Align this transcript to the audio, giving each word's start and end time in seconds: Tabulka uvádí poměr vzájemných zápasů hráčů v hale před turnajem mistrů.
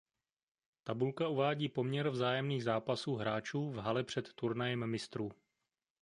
Tabulka 0.83 1.27
uvádí 1.27 1.69
poměr 1.69 2.09
vzájemných 2.09 2.63
zápasů 2.63 3.15
hráčů 3.15 3.69
v 3.71 3.77
hale 3.77 4.03
před 4.03 4.33
turnajem 4.33 4.87
mistrů. 4.87 5.31